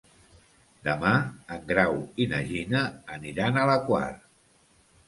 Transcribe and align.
Demà 0.87 1.11
en 1.57 1.69
Grau 1.73 2.01
i 2.25 2.29
na 2.33 2.41
Gina 2.51 2.83
aniran 3.19 3.63
a 3.63 3.69
la 3.73 3.79
Quar. 3.89 4.07